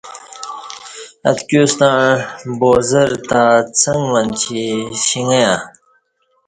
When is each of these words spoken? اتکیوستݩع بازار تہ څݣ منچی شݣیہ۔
اتکیوستݩع 1.29 1.99
بازار 2.59 3.09
تہ 3.29 3.43
څݣ 3.79 3.99
منچی 4.11 4.65
شݣیہ۔ 5.03 5.53